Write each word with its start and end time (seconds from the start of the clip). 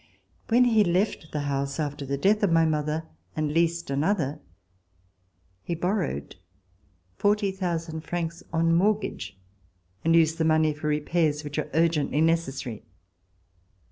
When 0.47 0.63
he 0.63 0.83
left 0.83 1.31
the 1.31 1.41
house 1.41 1.79
after 1.79 2.07
the 2.07 2.17
death 2.17 2.41
of 2.41 2.51
my 2.51 2.65
mother 2.65 3.03
and 3.35 3.53
leased 3.53 3.91
another, 3.91 4.39
he 5.61 5.75
borrowed 5.75 6.37
40,000 7.17 8.01
francs 8.01 8.41
on 8.51 8.73
mortgage 8.73 9.37
and 10.03 10.15
used 10.15 10.39
the 10.39 10.43
money 10.43 10.73
for 10.73 10.87
repairs 10.87 11.43
which 11.43 11.59
were 11.59 11.69
urgently 11.75 12.19
necessary. 12.19 12.83